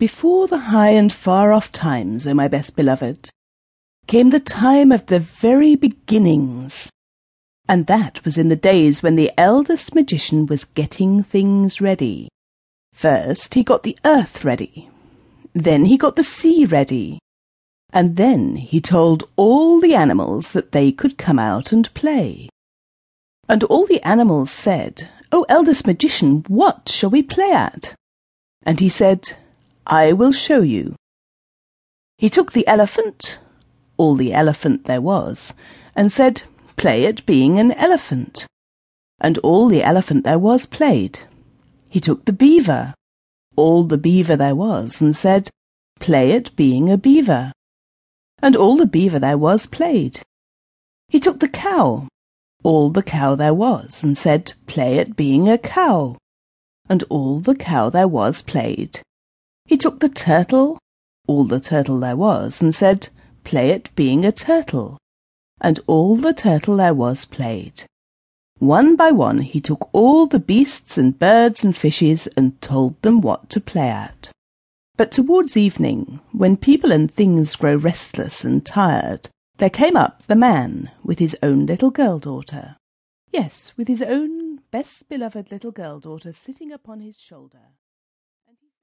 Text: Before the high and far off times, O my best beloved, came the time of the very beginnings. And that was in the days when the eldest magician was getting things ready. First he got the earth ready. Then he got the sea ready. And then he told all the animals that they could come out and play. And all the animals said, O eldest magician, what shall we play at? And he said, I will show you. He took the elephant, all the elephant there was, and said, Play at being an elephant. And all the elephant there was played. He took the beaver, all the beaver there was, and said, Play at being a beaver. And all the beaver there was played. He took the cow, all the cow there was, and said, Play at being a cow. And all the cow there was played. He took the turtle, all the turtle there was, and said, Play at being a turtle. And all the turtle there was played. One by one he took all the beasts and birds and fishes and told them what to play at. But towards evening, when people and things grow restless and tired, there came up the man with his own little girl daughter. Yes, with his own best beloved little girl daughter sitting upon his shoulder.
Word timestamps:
Before 0.00 0.48
the 0.48 0.70
high 0.72 0.92
and 0.92 1.12
far 1.12 1.52
off 1.52 1.70
times, 1.72 2.26
O 2.26 2.32
my 2.32 2.48
best 2.48 2.74
beloved, 2.74 3.28
came 4.06 4.30
the 4.30 4.40
time 4.40 4.92
of 4.92 5.04
the 5.04 5.20
very 5.20 5.74
beginnings. 5.74 6.88
And 7.68 7.86
that 7.86 8.24
was 8.24 8.38
in 8.38 8.48
the 8.48 8.56
days 8.56 9.02
when 9.02 9.16
the 9.16 9.30
eldest 9.36 9.94
magician 9.94 10.46
was 10.46 10.64
getting 10.64 11.22
things 11.22 11.82
ready. 11.82 12.30
First 12.94 13.52
he 13.52 13.62
got 13.62 13.82
the 13.82 13.98
earth 14.06 14.42
ready. 14.42 14.88
Then 15.52 15.84
he 15.84 15.98
got 15.98 16.16
the 16.16 16.24
sea 16.24 16.64
ready. 16.64 17.18
And 17.92 18.16
then 18.16 18.56
he 18.56 18.80
told 18.80 19.28
all 19.36 19.80
the 19.80 19.94
animals 19.94 20.48
that 20.52 20.72
they 20.72 20.92
could 20.92 21.18
come 21.18 21.38
out 21.38 21.72
and 21.72 21.92
play. 21.92 22.48
And 23.50 23.62
all 23.64 23.84
the 23.84 24.00
animals 24.00 24.50
said, 24.50 25.10
O 25.30 25.44
eldest 25.50 25.86
magician, 25.86 26.42
what 26.48 26.88
shall 26.88 27.10
we 27.10 27.22
play 27.22 27.52
at? 27.52 27.92
And 28.62 28.80
he 28.80 28.88
said, 28.88 29.36
I 29.92 30.12
will 30.12 30.30
show 30.30 30.60
you. 30.60 30.94
He 32.16 32.30
took 32.30 32.52
the 32.52 32.64
elephant, 32.68 33.40
all 33.96 34.14
the 34.14 34.32
elephant 34.32 34.84
there 34.84 35.00
was, 35.00 35.54
and 35.96 36.12
said, 36.12 36.42
Play 36.76 37.06
at 37.06 37.26
being 37.26 37.58
an 37.58 37.72
elephant. 37.72 38.46
And 39.20 39.36
all 39.38 39.66
the 39.66 39.82
elephant 39.82 40.22
there 40.22 40.38
was 40.38 40.64
played. 40.64 41.18
He 41.88 41.98
took 41.98 42.24
the 42.24 42.32
beaver, 42.32 42.94
all 43.56 43.82
the 43.82 43.98
beaver 43.98 44.36
there 44.36 44.54
was, 44.54 45.00
and 45.00 45.16
said, 45.16 45.50
Play 45.98 46.30
at 46.34 46.54
being 46.54 46.88
a 46.88 46.96
beaver. 46.96 47.50
And 48.40 48.54
all 48.54 48.76
the 48.76 48.86
beaver 48.86 49.18
there 49.18 49.38
was 49.38 49.66
played. 49.66 50.20
He 51.08 51.18
took 51.18 51.40
the 51.40 51.48
cow, 51.48 52.06
all 52.62 52.90
the 52.90 53.02
cow 53.02 53.34
there 53.34 53.54
was, 53.54 54.04
and 54.04 54.16
said, 54.16 54.52
Play 54.68 55.00
at 55.00 55.16
being 55.16 55.48
a 55.48 55.58
cow. 55.58 56.16
And 56.88 57.02
all 57.10 57.40
the 57.40 57.56
cow 57.56 57.90
there 57.90 58.06
was 58.06 58.40
played. 58.40 59.00
He 59.70 59.76
took 59.76 60.00
the 60.00 60.08
turtle, 60.08 60.78
all 61.28 61.44
the 61.44 61.60
turtle 61.60 62.00
there 62.00 62.16
was, 62.16 62.60
and 62.60 62.74
said, 62.74 63.08
Play 63.44 63.70
at 63.70 63.94
being 63.94 64.24
a 64.24 64.32
turtle. 64.32 64.98
And 65.60 65.78
all 65.86 66.16
the 66.16 66.34
turtle 66.34 66.78
there 66.78 66.92
was 66.92 67.24
played. 67.24 67.84
One 68.58 68.96
by 68.96 69.12
one 69.12 69.42
he 69.42 69.60
took 69.60 69.88
all 69.92 70.26
the 70.26 70.40
beasts 70.40 70.98
and 70.98 71.16
birds 71.16 71.62
and 71.62 71.76
fishes 71.76 72.26
and 72.36 72.60
told 72.60 73.00
them 73.02 73.20
what 73.20 73.48
to 73.50 73.60
play 73.60 73.88
at. 73.88 74.30
But 74.96 75.12
towards 75.12 75.56
evening, 75.56 76.18
when 76.32 76.56
people 76.56 76.90
and 76.90 77.08
things 77.08 77.54
grow 77.54 77.76
restless 77.76 78.44
and 78.44 78.66
tired, 78.66 79.28
there 79.58 79.70
came 79.70 79.96
up 79.96 80.26
the 80.26 80.34
man 80.34 80.90
with 81.04 81.20
his 81.20 81.36
own 81.44 81.66
little 81.66 81.92
girl 81.92 82.18
daughter. 82.18 82.74
Yes, 83.30 83.72
with 83.76 83.86
his 83.86 84.02
own 84.02 84.62
best 84.72 85.08
beloved 85.08 85.52
little 85.52 85.70
girl 85.70 86.00
daughter 86.00 86.32
sitting 86.32 86.72
upon 86.72 86.98
his 86.98 87.16
shoulder. 87.16 87.76